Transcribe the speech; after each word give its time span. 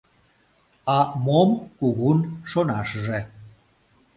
—А 0.97 0.99
мом 1.25 1.49
кугун 1.77 2.19
шонашыже? 2.49 3.19